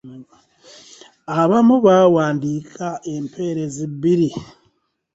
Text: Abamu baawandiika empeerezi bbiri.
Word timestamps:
Abamu 1.41 1.75
baawandiika 1.85 2.87
empeerezi 3.13 3.83
bbiri. 3.93 4.29